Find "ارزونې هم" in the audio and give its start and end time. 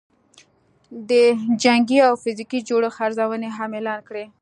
3.05-3.71